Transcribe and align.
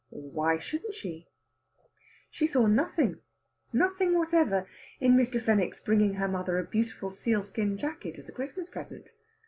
Why 0.09 0.57
shouldn't 0.57 0.95
she? 0.95 1.27
She 2.31 2.47
saw 2.47 2.65
nothing 2.65 3.19
nothing 3.71 4.15
whatever 4.17 4.67
in 4.99 5.15
Mr. 5.15 5.39
Fenwick's 5.39 5.79
bringing 5.79 6.15
her 6.15 6.27
mother 6.27 6.57
a 6.57 6.63
beautiful 6.63 7.11
sealskin 7.11 7.77
jacket 7.77 8.17
as 8.17 8.27
a 8.27 8.31
Christmas 8.31 8.67
present. 8.67 9.11